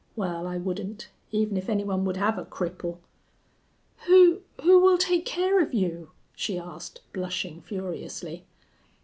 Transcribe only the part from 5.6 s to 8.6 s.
of you?" she asked, blushing furiously.